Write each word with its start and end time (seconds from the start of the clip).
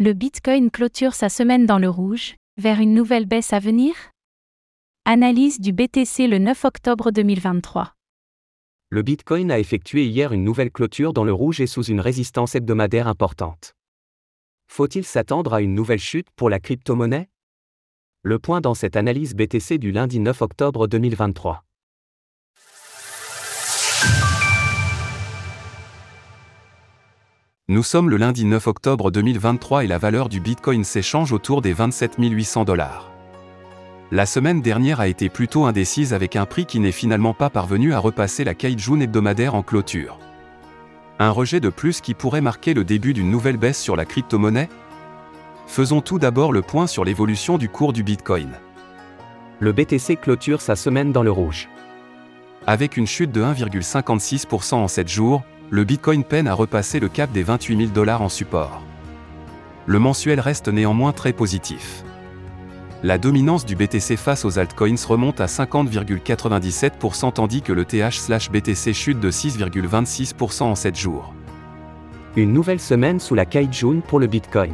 Le 0.00 0.12
Bitcoin 0.12 0.70
clôture 0.70 1.12
sa 1.12 1.28
semaine 1.28 1.66
dans 1.66 1.80
le 1.80 1.90
rouge, 1.90 2.36
vers 2.56 2.78
une 2.78 2.94
nouvelle 2.94 3.26
baisse 3.26 3.52
à 3.52 3.58
venir? 3.58 3.96
Analyse 5.04 5.58
du 5.58 5.72
BTC 5.72 6.28
le 6.28 6.38
9 6.38 6.64
octobre 6.66 7.10
2023. 7.10 7.94
Le 8.90 9.02
Bitcoin 9.02 9.50
a 9.50 9.58
effectué 9.58 10.06
hier 10.06 10.32
une 10.32 10.44
nouvelle 10.44 10.70
clôture 10.70 11.12
dans 11.12 11.24
le 11.24 11.32
rouge 11.32 11.60
et 11.60 11.66
sous 11.66 11.82
une 11.82 11.98
résistance 11.98 12.54
hebdomadaire 12.54 13.08
importante. 13.08 13.74
Faut-il 14.68 15.04
s'attendre 15.04 15.52
à 15.52 15.62
une 15.62 15.74
nouvelle 15.74 15.98
chute 15.98 16.28
pour 16.36 16.48
la 16.48 16.60
crypto-monnaie? 16.60 17.28
Le 18.22 18.38
point 18.38 18.60
dans 18.60 18.74
cette 18.74 18.94
analyse 18.94 19.34
BTC 19.34 19.78
du 19.78 19.90
lundi 19.90 20.20
9 20.20 20.42
octobre 20.42 20.86
2023. 20.86 21.64
Nous 27.70 27.82
sommes 27.82 28.08
le 28.08 28.16
lundi 28.16 28.46
9 28.46 28.66
octobre 28.66 29.10
2023 29.10 29.84
et 29.84 29.86
la 29.86 29.98
valeur 29.98 30.30
du 30.30 30.40
Bitcoin 30.40 30.84
s'échange 30.84 31.32
autour 31.32 31.60
des 31.60 31.74
27 31.74 32.14
800 32.18 32.64
dollars. 32.64 33.10
La 34.10 34.24
semaine 34.24 34.62
dernière 34.62 35.00
a 35.00 35.06
été 35.06 35.28
plutôt 35.28 35.66
indécise 35.66 36.14
avec 36.14 36.34
un 36.34 36.46
prix 36.46 36.64
qui 36.64 36.80
n'est 36.80 36.92
finalement 36.92 37.34
pas 37.34 37.50
parvenu 37.50 37.92
à 37.92 37.98
repasser 37.98 38.42
la 38.42 38.54
Kaijun 38.54 39.00
hebdomadaire 39.00 39.54
en 39.54 39.62
clôture. 39.62 40.18
Un 41.18 41.28
rejet 41.28 41.60
de 41.60 41.68
plus 41.68 42.00
qui 42.00 42.14
pourrait 42.14 42.40
marquer 42.40 42.72
le 42.72 42.84
début 42.84 43.12
d'une 43.12 43.30
nouvelle 43.30 43.58
baisse 43.58 43.78
sur 43.78 43.96
la 43.96 44.06
crypto-monnaie? 44.06 44.70
Faisons 45.66 46.00
tout 46.00 46.18
d'abord 46.18 46.54
le 46.54 46.62
point 46.62 46.86
sur 46.86 47.04
l'évolution 47.04 47.58
du 47.58 47.68
cours 47.68 47.92
du 47.92 48.02
Bitcoin. 48.02 48.48
Le 49.60 49.72
BTC 49.72 50.16
clôture 50.16 50.62
sa 50.62 50.74
semaine 50.74 51.12
dans 51.12 51.22
le 51.22 51.32
rouge. 51.32 51.68
Avec 52.66 52.96
une 52.96 53.06
chute 53.06 53.30
de 53.30 53.42
1,56% 53.42 54.76
en 54.76 54.88
7 54.88 55.06
jours, 55.06 55.42
le 55.70 55.84
Bitcoin 55.84 56.24
peine 56.24 56.48
à 56.48 56.54
repasser 56.54 56.98
le 56.98 57.08
cap 57.08 57.30
des 57.30 57.42
28 57.42 57.76
000 57.76 57.90
dollars 57.90 58.22
en 58.22 58.30
support. 58.30 58.82
Le 59.86 59.98
mensuel 59.98 60.40
reste 60.40 60.68
néanmoins 60.68 61.12
très 61.12 61.34
positif. 61.34 62.04
La 63.02 63.18
dominance 63.18 63.66
du 63.66 63.76
BTC 63.76 64.16
face 64.16 64.44
aux 64.44 64.58
altcoins 64.58 64.96
remonte 65.06 65.40
à 65.40 65.46
50,97% 65.46 67.32
tandis 67.32 67.62
que 67.62 67.72
le 67.72 67.84
TH/BTC 67.84 68.92
chute 68.92 69.20
de 69.20 69.30
6,26% 69.30 70.62
en 70.64 70.74
7 70.74 70.96
jours. 70.96 71.34
Une 72.36 72.52
nouvelle 72.52 72.80
semaine 72.80 73.20
sous 73.20 73.34
la 73.34 73.44
Kaijun 73.44 74.00
pour 74.00 74.18
le 74.18 74.26
Bitcoin. 74.26 74.72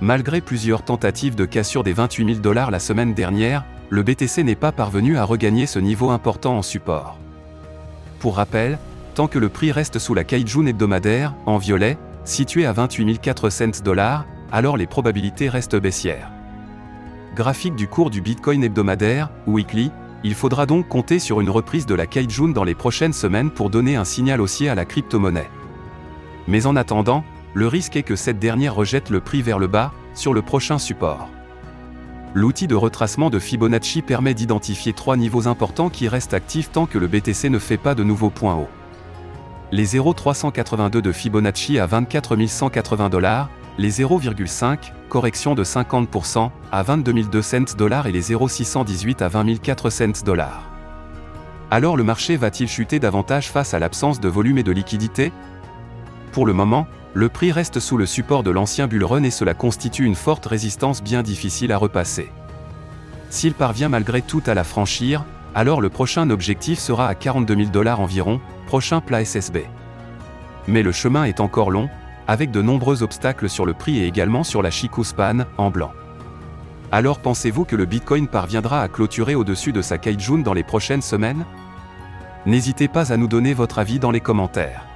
Malgré 0.00 0.40
plusieurs 0.40 0.82
tentatives 0.82 1.34
de 1.34 1.44
cassure 1.44 1.84
des 1.84 1.92
28 1.92 2.26
000 2.26 2.38
dollars 2.40 2.70
la 2.70 2.80
semaine 2.80 3.14
dernière, 3.14 3.64
le 3.90 4.02
BTC 4.02 4.42
n'est 4.44 4.54
pas 4.54 4.72
parvenu 4.72 5.18
à 5.18 5.24
regagner 5.24 5.66
ce 5.66 5.78
niveau 5.78 6.10
important 6.10 6.58
en 6.58 6.62
support. 6.62 7.18
Pour 8.18 8.36
rappel, 8.36 8.78
tant 9.14 9.28
que 9.28 9.38
le 9.38 9.48
prix 9.48 9.72
reste 9.72 9.98
sous 9.98 10.12
la 10.12 10.24
Kaijun 10.24 10.66
hebdomadaire, 10.66 11.34
en 11.46 11.56
violet, 11.56 11.96
situé 12.24 12.66
à 12.66 12.72
28 12.72 13.20
400 13.20 13.82
dollars, 13.84 14.26
alors 14.50 14.76
les 14.76 14.86
probabilités 14.86 15.48
restent 15.48 15.76
baissières. 15.76 16.30
Graphique 17.36 17.76
du 17.76 17.88
cours 17.88 18.10
du 18.10 18.20
Bitcoin 18.20 18.62
hebdomadaire, 18.64 19.30
weekly, 19.46 19.90
il 20.24 20.34
faudra 20.34 20.66
donc 20.66 20.88
compter 20.88 21.18
sur 21.18 21.40
une 21.40 21.50
reprise 21.50 21.86
de 21.86 21.94
la 21.94 22.06
Kaijun 22.06 22.48
dans 22.48 22.64
les 22.64 22.74
prochaines 22.74 23.12
semaines 23.12 23.50
pour 23.50 23.70
donner 23.70 23.96
un 23.96 24.04
signal 24.04 24.40
haussier 24.40 24.68
à 24.68 24.74
la 24.74 24.84
crypto-monnaie. 24.84 25.50
Mais 26.48 26.66
en 26.66 26.76
attendant, 26.76 27.24
le 27.54 27.68
risque 27.68 27.96
est 27.96 28.02
que 28.02 28.16
cette 28.16 28.38
dernière 28.38 28.74
rejette 28.74 29.10
le 29.10 29.20
prix 29.20 29.42
vers 29.42 29.58
le 29.58 29.68
bas, 29.68 29.92
sur 30.14 30.34
le 30.34 30.42
prochain 30.42 30.78
support. 30.78 31.28
L'outil 32.34 32.66
de 32.66 32.74
retracement 32.74 33.30
de 33.30 33.38
Fibonacci 33.38 34.02
permet 34.02 34.34
d'identifier 34.34 34.92
trois 34.92 35.16
niveaux 35.16 35.46
importants 35.46 35.90
qui 35.90 36.08
restent 36.08 36.34
actifs 36.34 36.72
tant 36.72 36.86
que 36.86 36.98
le 36.98 37.06
BTC 37.06 37.48
ne 37.48 37.60
fait 37.60 37.76
pas 37.76 37.94
de 37.94 38.02
nouveaux 38.02 38.30
points 38.30 38.54
hauts 38.54 38.68
les 39.74 39.86
0,382 39.86 41.02
de 41.02 41.10
Fibonacci 41.10 41.80
à 41.80 41.86
24 41.86 42.36
180 42.46 43.08
dollars, 43.08 43.50
les 43.76 43.90
0,5, 43.90 44.92
correction 45.08 45.56
de 45.56 45.64
50%, 45.64 46.48
à 46.70 46.82
22 46.84 47.24
200 47.24 47.76
dollars 47.76 48.06
et 48.06 48.12
les 48.12 48.20
0,618 48.20 49.20
à 49.20 49.26
20 49.26 49.60
400 49.60 50.22
dollars. 50.24 50.70
Alors 51.72 51.96
le 51.96 52.04
marché 52.04 52.36
va-t-il 52.36 52.68
chuter 52.68 53.00
davantage 53.00 53.50
face 53.50 53.74
à 53.74 53.80
l'absence 53.80 54.20
de 54.20 54.28
volume 54.28 54.58
et 54.58 54.62
de 54.62 54.70
liquidité? 54.70 55.32
Pour 56.30 56.46
le 56.46 56.52
moment, 56.52 56.86
le 57.12 57.28
prix 57.28 57.50
reste 57.50 57.80
sous 57.80 57.96
le 57.96 58.06
support 58.06 58.44
de 58.44 58.52
l'ancien 58.52 58.86
bull 58.86 59.02
run 59.02 59.24
et 59.24 59.32
cela 59.32 59.54
constitue 59.54 60.04
une 60.04 60.14
forte 60.14 60.46
résistance 60.46 61.02
bien 61.02 61.24
difficile 61.24 61.72
à 61.72 61.78
repasser. 61.78 62.30
S'il 63.28 63.54
parvient 63.54 63.88
malgré 63.88 64.22
tout 64.22 64.42
à 64.46 64.54
la 64.54 64.62
franchir, 64.62 65.24
alors 65.54 65.80
le 65.80 65.88
prochain 65.88 66.30
objectif 66.30 66.78
sera 66.78 67.08
à 67.08 67.14
42 67.14 67.56
000 67.56 67.70
dollars 67.70 68.00
environ, 68.00 68.40
prochain 68.66 69.00
plat 69.00 69.24
SSB. 69.24 69.58
Mais 70.66 70.82
le 70.82 70.92
chemin 70.92 71.24
est 71.24 71.40
encore 71.40 71.70
long, 71.70 71.88
avec 72.26 72.50
de 72.50 72.62
nombreux 72.62 73.02
obstacles 73.02 73.48
sur 73.48 73.66
le 73.66 73.74
prix 73.74 73.98
et 73.98 74.06
également 74.06 74.44
sur 74.44 74.62
la 74.62 74.70
Chikuspan, 74.70 75.44
en 75.58 75.70
blanc. 75.70 75.92
Alors 76.90 77.18
pensez-vous 77.18 77.64
que 77.64 77.76
le 77.76 77.84
Bitcoin 77.84 78.28
parviendra 78.28 78.80
à 78.80 78.88
clôturer 78.88 79.34
au-dessus 79.34 79.72
de 79.72 79.82
sa 79.82 79.98
Kaijun 79.98 80.38
dans 80.38 80.54
les 80.54 80.62
prochaines 80.62 81.02
semaines? 81.02 81.44
N'hésitez 82.46 82.88
pas 82.88 83.12
à 83.12 83.16
nous 83.16 83.28
donner 83.28 83.54
votre 83.54 83.78
avis 83.78 83.98
dans 83.98 84.10
les 84.10 84.20
commentaires. 84.20 84.86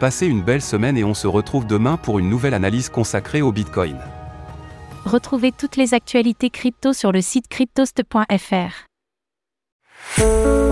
Passez 0.00 0.26
une 0.26 0.42
belle 0.42 0.62
semaine 0.62 0.96
et 0.96 1.04
on 1.04 1.14
se 1.14 1.26
retrouve 1.26 1.66
demain 1.66 1.96
pour 1.96 2.18
une 2.18 2.28
nouvelle 2.28 2.54
analyse 2.54 2.88
consacrée 2.88 3.42
au 3.42 3.52
Bitcoin. 3.52 3.96
Retrouvez 5.04 5.52
toutes 5.52 5.76
les 5.76 5.94
actualités 5.94 6.50
crypto 6.50 6.92
sur 6.92 7.10
le 7.10 7.20
site 7.20 7.48
cryptost.fr. 7.48 8.88
Música 10.18 10.67